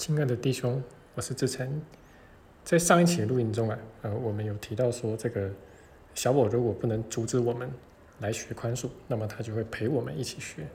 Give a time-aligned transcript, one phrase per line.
[0.00, 0.82] 亲爱的弟兄，
[1.14, 1.82] 我是志成。
[2.64, 5.50] 在上一期的录音中啊，呃，我们有提到说，这个
[6.14, 7.70] 小我如果不能阻止我们
[8.20, 10.66] 来学宽恕，那么他就会陪我们一起学。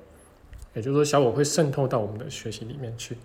[0.76, 3.18] 也就是说，小我会渗透到我们的学习里面去。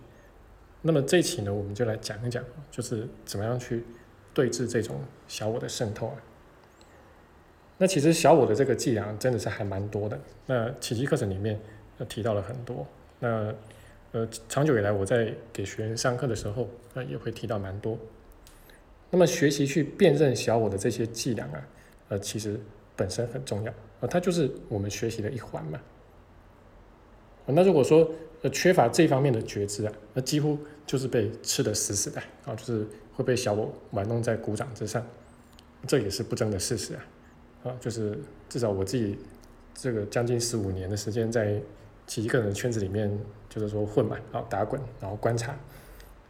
[0.80, 3.84] 那么这一期呢，我们就来讲一讲，就是怎么样去
[4.32, 6.16] 对峙这种小我的渗透啊。
[7.76, 10.18] 那其实小我的这个伎俩真的是还蛮多的。
[10.46, 11.60] 那奇迹课程里面
[12.08, 12.86] 提到了很多。
[13.18, 13.54] 那
[14.12, 17.96] 呃，长久以来我在给学员上课的时候，呃，也会提到蛮多。
[19.10, 21.68] 那么学习去辨认小我的这些伎俩啊，
[22.08, 22.58] 呃，其实
[22.96, 25.80] 本身很重要啊，它就是我们学习的一环嘛。
[27.46, 28.08] 那如果说
[28.42, 35.04] 呃缺乏这方面的觉知啊，那几乎就是被吃得死死的啊，就是会被小我玩弄在鼓掌之上，
[35.86, 37.06] 这也是不争的事实啊。
[37.64, 38.18] 啊，就是
[38.48, 39.18] 至少我自己
[39.74, 41.60] 这个将近十五年的时间在
[42.10, 43.08] 几个人圈子里面，
[43.48, 45.54] 就是说混嘛，然后打滚，然后观察，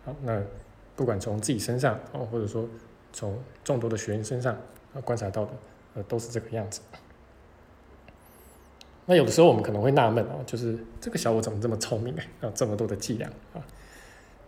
[0.04, 0.38] 好，那
[0.94, 2.68] 不管从自己身上哦，或者说
[3.14, 4.54] 从众多的学员身上
[4.92, 5.52] 啊观察到的，
[5.94, 6.82] 呃，都是这个样子。
[9.06, 12.22] 那有的时候我们可能会纳闷哦，就是这个小我怎么这么聪明啊？
[12.42, 13.64] 啊，这么多的伎俩啊。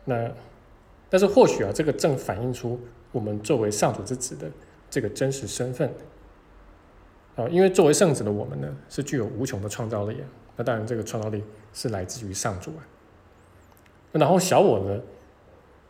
[0.05, 0.31] 那
[1.09, 2.79] 但是或许啊，这个正反映出
[3.11, 4.51] 我们作为上主之子的
[4.91, 5.91] 这个真实身份。
[7.37, 10.29] 啊，因为作为圣子的我们呢，是具有无穷的创造力啊。
[10.57, 12.85] 那当然，这个创造力是来自于上主啊。
[14.13, 15.01] 然后小我呢，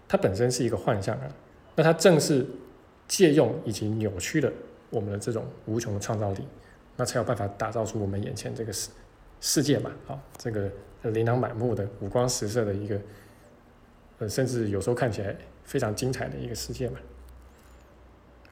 [0.07, 1.29] 它本身是一个幻象啊。
[1.75, 2.47] 那它正是
[3.09, 4.53] 借用以及扭曲了
[4.91, 6.47] 我们的这种无穷的创造力，
[6.97, 8.91] 那才有办法打造出我们眼前这个世
[9.41, 9.91] 世界嘛。
[10.07, 10.71] 啊，这个
[11.03, 13.01] 琳琅满目的、五光十色的一个，
[14.19, 16.99] 呃，甚至有时候看起来非常精彩的一个世界嘛。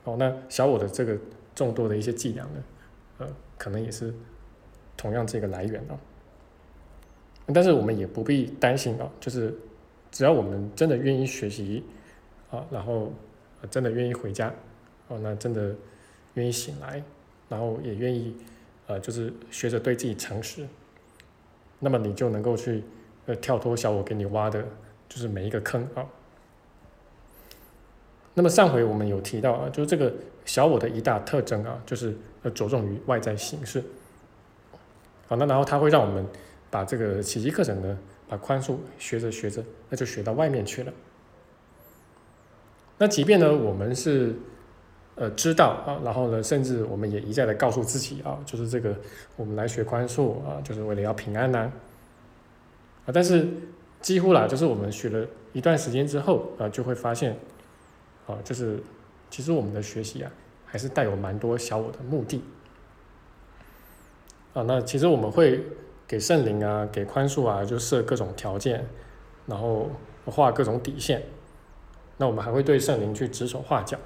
[0.04, 1.16] 哦，那小我的这个
[1.54, 2.64] 众多的一些伎俩呢？
[3.18, 4.12] 呃，可能也是
[5.00, 5.96] 同样这个来源啊。
[7.54, 9.52] 但是我们也不必担心啊，就是
[10.12, 11.82] 只要我们真的愿意学习
[12.50, 13.10] 啊，然后
[13.70, 14.52] 真的愿意回家
[15.08, 15.74] 哦，那真的
[16.34, 17.02] 愿意醒来，
[17.48, 18.36] 然后也愿意
[18.86, 20.68] 呃，就是学着对自己诚实，
[21.80, 22.84] 那么你就能够去
[23.26, 24.62] 呃跳脱小我给你挖的，
[25.08, 26.06] 就是每一个坑啊。
[28.34, 30.12] 那么上回我们有提到啊，就是这个
[30.44, 33.82] 小我的一大特征啊，就是呃着重于外在形式。
[35.30, 36.26] 好，那然后它会让我们
[36.70, 37.96] 把这个奇迹课程呢，
[38.26, 40.92] 把宽恕学着学着，那就学到外面去了。
[42.98, 44.34] 那即便呢，我们是
[45.14, 48.92] 呃知道啊，然后呢，甚至我们也一再的告诉自己啊，就是这个
[49.36, 51.70] 我们来学宽恕啊，就是为了要平安呐。
[53.06, 53.46] 啊，但是
[54.00, 57.36] 几乎啦，就是我们学了一段时间之后啊，就会发现。
[58.26, 58.82] 啊，就是
[59.30, 60.30] 其实我们的学习啊，
[60.66, 62.42] 还是带有蛮多小我的目的
[64.52, 64.62] 啊。
[64.62, 65.64] 那其实我们会
[66.06, 68.84] 给圣灵啊，给宽恕啊，就设各种条件，
[69.46, 69.90] 然后
[70.26, 71.22] 画各种底线。
[72.16, 73.96] 那我们还会对圣灵去指手画脚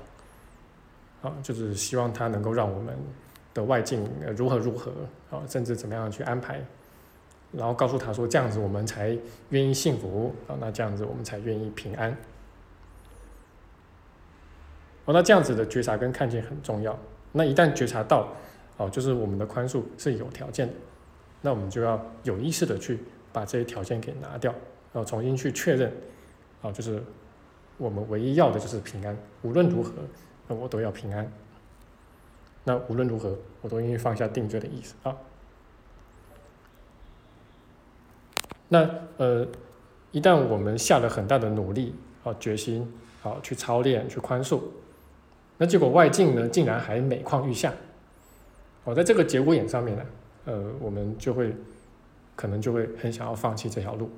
[1.23, 2.97] 啊，就是希望他能够让我们
[3.53, 4.93] 的外境如何如何
[5.31, 6.65] 啊，甚至怎么样去安排，
[7.51, 9.19] 然后告诉他说这样子我们才
[9.49, 12.17] 愿意幸福啊，那这样子我们才愿意平安。
[15.07, 16.97] 哦，那这样子的觉察跟看见很重要。
[17.33, 18.29] 那一旦觉察到，
[18.77, 20.75] 哦，就是我们的宽恕是有条件的，
[21.43, 22.99] 那我们就要有意识的去
[23.33, 24.53] 把这些条件给拿掉，
[24.93, 25.93] 然后重新去确认，
[26.63, 27.03] 哦，就是
[27.79, 29.93] 我们唯一要的就是平安，无论如何，
[30.49, 31.31] 那我都要平安。
[32.65, 35.15] 那无论如何，我都愿意放下定罪的意思啊。
[38.69, 39.47] 那呃，
[40.11, 44.61] 一旦我们下了很大的努力，啊，决心，好去操练，去宽恕。
[45.59, 47.73] 那结果外境呢，竟然还每况愈下。
[48.85, 50.05] 哦，在这个节骨眼上面呢，
[50.45, 51.55] 呃，我们就会
[52.37, 54.11] 可能就会很想要放弃这条路。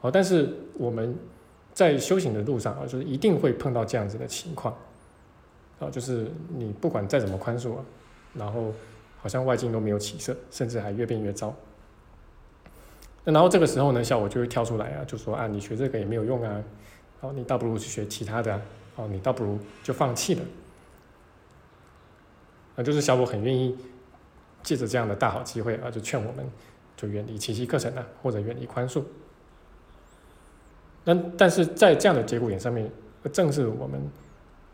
[0.00, 1.16] 哦，但是我们
[1.72, 4.76] 在修行的路上啊，就是一定会碰到这样子的情况。
[5.80, 7.84] 啊，就是你不管再怎么宽恕啊，
[8.34, 8.72] 然后
[9.20, 11.54] 好像外境都没有起色，甚至还越变越糟。
[13.24, 16.62] 那然后这个时候呢，小我就会跳出来啊，就说啊，你学这个也没有用啊，
[17.20, 18.60] 好，你倒不如去学其他的。
[18.96, 20.42] 哦，你倒不如就放弃了。
[22.74, 23.76] 啊，就是小我很愿意
[24.68, 26.46] 借着这样的大好机会啊，就劝我们
[26.94, 29.02] 就远离奇迹课程啊，或者远离宽恕。
[31.04, 32.90] 那但是在这样的节骨眼上面，
[33.32, 33.98] 正是我们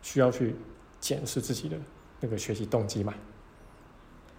[0.02, 0.56] 需要去
[0.98, 1.76] 检视自己的
[2.18, 3.14] 那个学习动机嘛。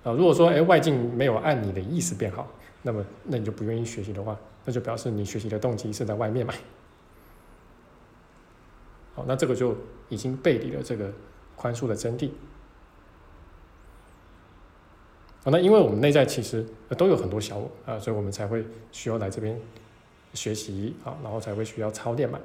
[0.03, 6.53] 啊，如果说哎外境没有按你的意思变好，那么那你就不愿意学习的话，那就表示你学习的动机是在外面嘛。
[9.13, 9.73] 好，那这个就
[10.09, 11.09] 已经背离了这个
[11.55, 12.29] 宽恕的真谛。
[15.45, 16.65] 好，那因为我们内在其实
[16.97, 19.55] 都有很多小我啊，所以我们才会需要来这边
[20.33, 22.39] 学习啊，然后才会需要操练嘛。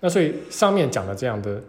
[0.00, 1.62] 那所以上面讲的这样的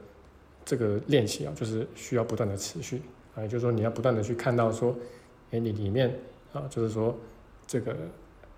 [0.66, 3.00] 这个练习啊，就是需要不断的持续
[3.36, 4.96] 啊，就是说你要不断的去看到说，
[5.52, 6.12] 哎，你里面
[6.52, 7.16] 啊，就是说
[7.68, 7.96] 这个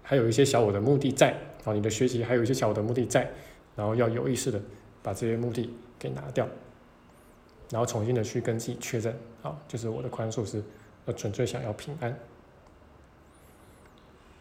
[0.02, 3.30] 还有一些小我的目的在啊，你的学习还有一些小我的目的在，
[3.76, 4.62] 然后要有意识的
[5.04, 5.70] 把这些目的
[6.00, 6.48] 给拿掉，
[7.70, 9.14] 然后重新的去跟自己确认
[9.44, 10.64] 啊，就是我的宽恕是
[11.06, 12.18] 呃纯粹想要平安。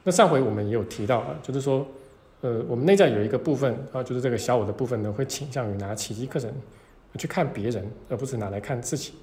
[0.02, 1.87] 那上回我们也有提到啊，就是说。
[2.40, 6.52] 呃，我们内在有一个部分啊，就是这个小我的部分呢，会倾向于拿奇迹课程
[7.16, 9.14] 去看别人，而不是拿来看自己。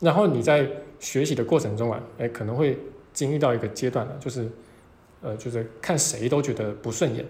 [0.00, 0.70] 然后你在
[1.00, 2.78] 学习的过程中啊，哎，可能会
[3.12, 4.48] 经历到一个阶段了，就是
[5.20, 7.26] 呃，就是看谁都觉得不顺眼，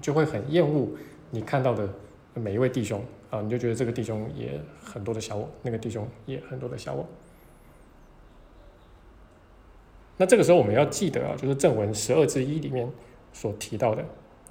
[0.00, 0.88] 就会很厌恶
[1.32, 1.88] 你看到的
[2.34, 7.04] 每一位弟兄啊，你就觉得这个弟兄也很多的小我，那个弟兄也很多的小我。
[10.20, 12.86] 那这个时候我们要记得啊，就是正文十二之一里面。
[13.32, 14.04] 所提到的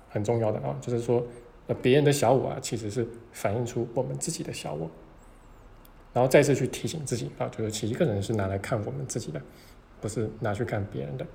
[0.07, 1.21] 很重要的啊，就是说，
[1.67, 4.89] 呃，别人的小我啊，其实是反映出我们自己的小我，
[6.13, 9.41] 然后再次去提醒自己啊，就是其一个人是拿来看我们自己的，
[9.99, 11.27] 不是拿去看别人的。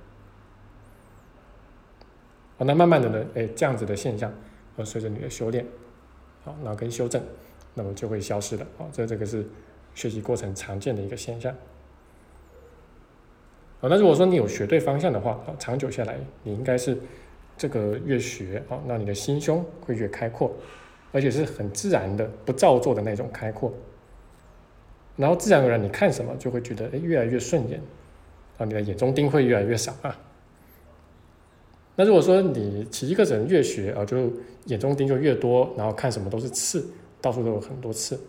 [2.57, 4.33] 好，那慢慢的呢，哎，这样子的现象，
[4.77, 5.63] 呃，随着你的修炼，
[6.43, 7.21] 好，然后跟修正，
[7.75, 8.65] 那么就会消失了。
[8.79, 9.45] 啊，这这个是
[9.93, 11.55] 学习过程常见的一个现象。
[13.81, 16.97] 啊，那如果说你有学对方向的话，啊，长久下来，你应该是。
[17.57, 20.53] 这个越学啊，那你的心胸会越开阔，
[21.13, 23.73] 而且是很自然的、不造作的那种开阔。
[25.15, 27.79] 然后自然而然，你看什么就会觉得哎越来越顺眼，
[28.57, 30.19] 啊，你的眼中钉会越来越少啊。
[31.95, 34.29] 那如果说你奇一个人越学啊，就
[34.65, 36.85] 眼中钉就越多，然后看什么都是刺，
[37.21, 38.19] 到处都有很多刺。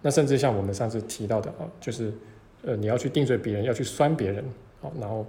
[0.00, 2.10] 那甚至像我们上次提到的啊，就是
[2.62, 4.44] 呃你要去定罪别人，要去酸别人，
[4.80, 5.26] 好，然后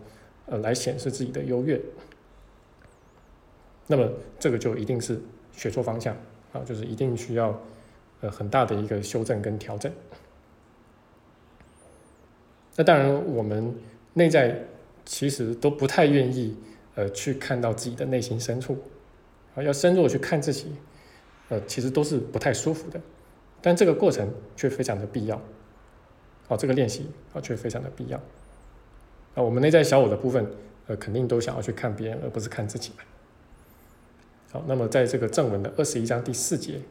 [0.48, 1.80] 呃来显示自己的优越。
[3.88, 5.20] 那么这个就一定是
[5.52, 6.16] 学错方向
[6.54, 7.60] 啊，就是一定需要
[8.22, 9.92] 呃很大的一个修正跟调整。
[12.76, 13.76] 那当然，我们
[14.14, 14.58] 内在
[15.04, 16.56] 其实都不太愿意
[16.96, 18.78] 呃去看到自己的内心深处
[19.56, 20.72] 啊，要深入去看自己，
[21.50, 23.02] 呃，其实都是不太舒服的。
[23.62, 25.40] 但这个过程却非常的必要，
[26.52, 28.18] 好，这个练习啊却非常的必要。
[29.36, 30.46] 啊，我们内在小我的部分，
[30.86, 32.92] 呃，肯定都想要去看别人，而不是看自己。
[34.52, 36.82] 好，那么在这个正文的二十一章第四节，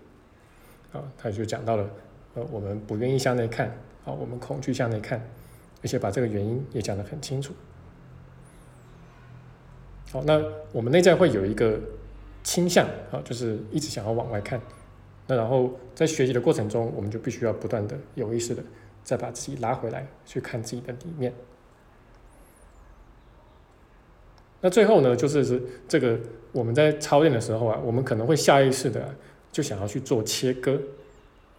[0.94, 1.90] 啊，他就讲到了，
[2.36, 3.66] 呃，我们不愿意向内看，
[4.06, 5.22] 啊，我们恐惧向内看，
[5.82, 7.52] 而且把这个原因也讲得很清楚。
[10.10, 10.42] 好，那
[10.72, 11.78] 我们内在会有一个
[12.42, 14.58] 倾向，啊，就是一直想要往外看，
[15.26, 18.62] 那然后在学习的过程中，我们就必须要不断的有意识的
[19.02, 21.32] 再把自己拉回来，去看自己的里面。
[24.62, 26.18] 那最后呢，就是是这个
[26.52, 29.14] 我们在操练的时候啊，我们可能会下意识的
[29.50, 30.78] 就想要去做切割，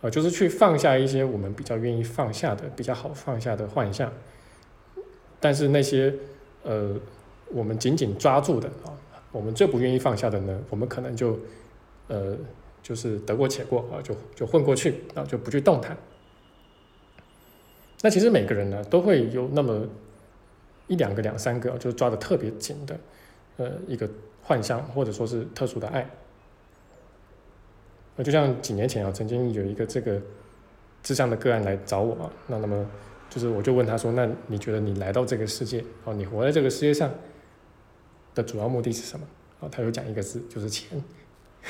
[0.01, 4.13] 啊，就是去放下一些我们比较愿意放下的、比较好放下的幻象，
[5.39, 6.13] 但是那些
[6.61, 6.95] 呃
[7.49, 8.94] 我们紧紧抓住的啊，
[9.31, 11.39] 我们最不愿意放下的呢，我们可能就
[12.07, 12.37] 呃
[12.83, 15.97] 就是得过且过啊，就就混过去啊，就不去动弹。
[18.01, 19.88] 那其实每个人呢，都会有那么。
[20.88, 23.00] 一两个、两三个，就是抓的特别紧的，
[23.56, 24.09] 呃，一个
[24.42, 26.06] 幻象或者说是特殊的爱。
[28.18, 30.21] 那就像几年前啊，曾经有一个这个
[31.02, 32.85] 智障的个案来找我啊，那那么
[33.30, 37.09] 就是我就问他说：“那你觉得你来到这个世界，哦，你活在这个世界上
[38.35, 39.25] 的主要目的是什么？”
[39.61, 41.02] 啊，他有讲一个字，就是钱。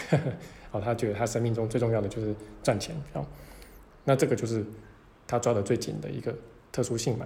[0.72, 2.96] 哦，他觉得他生命中最重要的就是赚钱。
[3.14, 3.24] 哦，
[4.04, 4.66] 那这个就是
[5.32, 6.36] 他抓的最紧的一个
[6.74, 7.26] 特殊性嘛。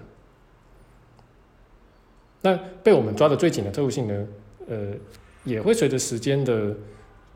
[2.39, 4.27] 那被我们抓的最紧的特殊性呢？
[4.67, 4.93] 呃，
[5.43, 6.75] 也会随着时间的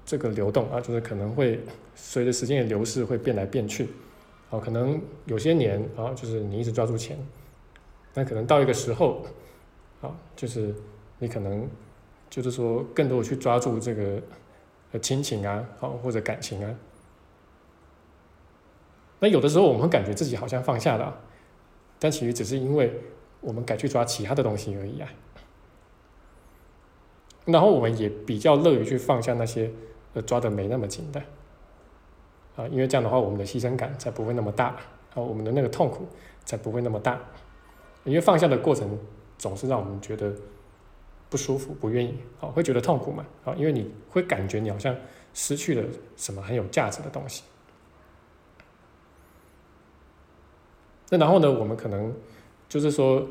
[0.05, 1.59] 这个流动啊，就是可能会
[1.95, 3.89] 随着时间的流逝会变来变去。
[4.51, 7.17] 啊，可能有些年啊，就是你一直抓住钱，
[8.13, 9.25] 那可能到一个时候，
[10.01, 10.71] 啊，就是
[11.17, 11.67] 你可能
[12.29, 14.21] 就是说更多的去抓住这个
[14.91, 16.75] 呃亲情啊，好或者感情啊。
[19.19, 21.21] 那有的时候我们会感觉自己好像放下了，
[21.99, 22.93] 但其实只是因为。
[23.41, 25.07] 我们改去抓其他的东西而已啊，
[27.45, 29.71] 然后我们也比较乐于去放下那些
[30.13, 31.21] 呃抓的没那么紧的
[32.57, 34.75] 啊，因为这样的话，我们的牺牲感才不会那么大
[35.13, 36.05] 啊，我们的那个痛苦
[36.43, 37.17] 才不会那么大，
[38.03, 38.99] 因为放下的过程
[39.37, 40.33] 总是让我们觉得
[41.29, 44.93] 不舒服、不愿意啊，会觉得痛苦嘛啊，因为你会感觉你好像
[45.33, 47.43] 失去了什么很有价值的东西。
[51.09, 52.13] 那然后呢，我们可能。
[52.69, 53.25] 就是说，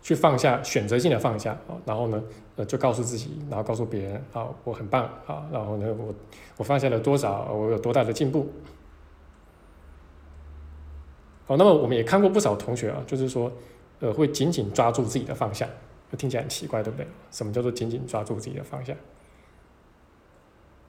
[0.00, 2.22] 去放下，选择性的放下啊，然后呢，
[2.54, 6.14] 呃，就告诉自己，然后告诉别人啊，我很棒啊，然后呢，我
[6.56, 8.48] 我放下了多少，我有多大的进步。
[11.46, 13.50] 好，那么我们也看过不少同学啊，就是说，
[13.98, 15.68] 呃，会紧紧抓住自己的方向，
[16.16, 17.04] 听起来很奇怪，对不对？
[17.32, 18.96] 什么叫做紧紧抓住自己的方向？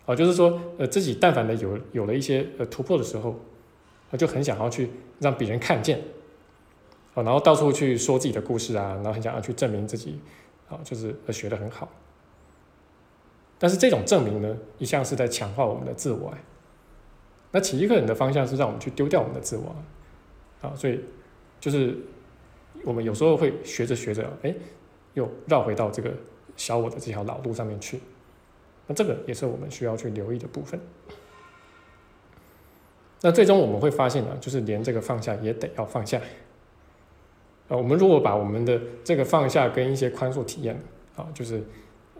[0.06, 3.40] 哦，就是说，呃，自己但凡的有有了一些呃突破的时候，
[4.18, 4.90] 就很想要去
[5.20, 6.00] 让别人看见，
[7.14, 10.20] 哦，然后到处去说自己的故事啊，然后很想要去证明自己，
[10.70, 11.90] 啊，就是学的很好。
[13.58, 16.34] 但是这种证明呢，一向是在强化我们的自我。
[17.52, 19.76] 那奇迹课人的方向是让我们去丢掉我们的自我。
[20.62, 21.00] 啊，所以
[21.60, 21.98] 就是
[22.84, 24.54] 我们有时候会学着学着，哎，
[25.14, 26.12] 又绕回到这个
[26.56, 28.00] 小我的这条老路上面去。
[28.88, 30.80] 那这个也是我们需要去留意的部分。
[33.26, 36.20] 那最终我们会发现呢，就是连这个放下也得要放下。
[37.70, 40.78] 啊，我们如果把我们的这个放下跟一些宽恕体验，
[41.16, 41.64] 啊，就是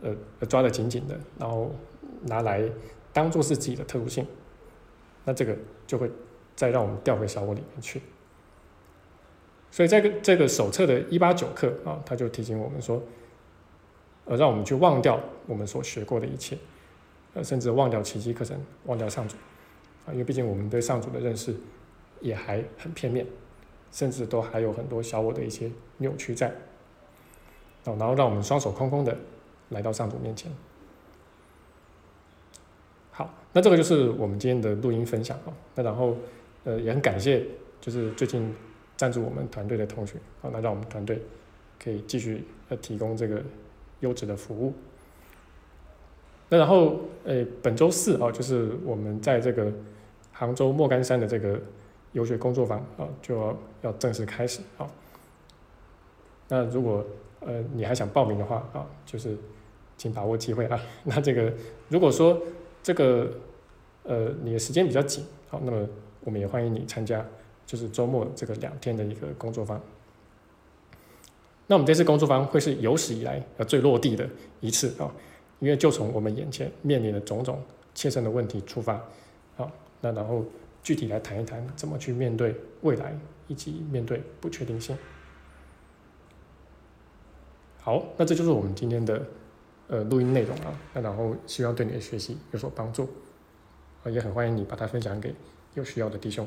[0.02, 0.16] 呃
[0.48, 1.76] 抓得紧紧的，然后
[2.22, 2.64] 拿来
[3.12, 4.26] 当做是自己的特殊性，
[5.26, 5.54] 那这个
[5.86, 6.10] 就会
[6.56, 8.02] 再让我们掉回小我里面去。
[9.70, 13.04] 所以这个这个手册的一八九课啊，他就提醒我们说，
[14.24, 16.58] 呃，让我们去忘掉我们所学过的一切，
[17.34, 19.36] 呃，甚至忘掉奇迹课程，忘掉上主
[20.06, 21.56] 啊，因为毕竟我们对上主的认识
[22.22, 23.26] 也还很片面，
[23.92, 26.50] 甚至都还有很多小我的一些扭曲在，
[27.86, 29.18] 哦，然后让我们双手空空的
[29.70, 30.52] 来到上主面前。
[33.12, 36.16] 好，那这个就是我们今天的录音分享啊，那然后
[36.64, 37.46] 呃也很感谢，
[37.82, 38.54] 就是最近。
[38.96, 41.20] 赞助我们团队的同学，好，那让我们团队
[41.84, 43.44] 可以继续呃提供这个
[44.02, 44.72] 优质的服务。
[46.48, 49.74] 那然后，呃，本周四啊，就是我们在这个
[50.44, 51.58] 杭州莫干山的这个
[52.12, 54.86] 游学工作坊啊，就要正式开始啊。
[56.50, 57.06] 那如果
[57.40, 59.38] 呃你还想报名的话啊，就是
[59.98, 60.78] 请把握机会啊。
[61.06, 61.54] 那这个
[61.88, 62.38] 如果说
[62.82, 63.32] 这个
[64.04, 65.88] 呃你的时间比较紧，好，那么
[66.26, 67.26] 我们也欢迎你参加。
[67.66, 69.82] 就是周末这个两天的一个工作坊，
[71.66, 75.10] 那我们这次工作坊会是有史以来呃最落地的一次啊，
[75.60, 77.64] 因为就从我们眼前面临的种种
[77.96, 79.02] 切身的问题出发，
[80.04, 80.46] 那然后
[80.84, 83.18] 具体来谈一谈怎么去面对未来
[83.48, 84.98] 以及面对不确定性。
[87.80, 89.26] 好，那这就是我们今天的
[89.88, 93.08] 呃录音内容啊，那然后希望对你的学习有所帮助，
[94.06, 95.34] 也很欢迎你把它分享给
[95.74, 96.46] 有需要的弟兄。